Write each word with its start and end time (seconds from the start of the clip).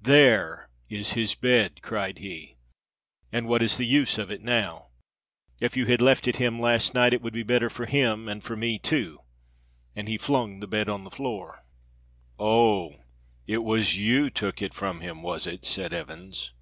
"There 0.00 0.70
is 0.88 1.14
his 1.14 1.34
bed," 1.34 1.82
cried 1.82 2.18
he, 2.18 2.56
"and 3.32 3.48
what 3.48 3.62
is 3.64 3.76
the 3.78 3.84
use 3.84 4.16
of 4.16 4.30
it 4.30 4.40
now? 4.40 4.90
If 5.60 5.76
you 5.76 5.86
had 5.86 6.00
left 6.00 6.28
it 6.28 6.36
him 6.36 6.60
last 6.60 6.94
night 6.94 7.12
it 7.12 7.20
would 7.20 7.32
be 7.34 7.42
better 7.42 7.68
for 7.68 7.86
him 7.86 8.28
and 8.28 8.44
for 8.44 8.54
me, 8.54 8.78
too," 8.78 9.18
and 9.96 10.06
he 10.08 10.18
flung 10.18 10.60
the 10.60 10.68
bed 10.68 10.88
on 10.88 11.02
the 11.02 11.10
floor. 11.10 11.64
"Oh! 12.38 12.94
it 13.48 13.64
was 13.64 13.98
you 13.98 14.30
took 14.30 14.62
it 14.62 14.72
from 14.72 15.00
him, 15.00 15.20
was 15.20 15.48
it?" 15.48 15.64
said 15.64 15.92
Evans. 15.92 16.52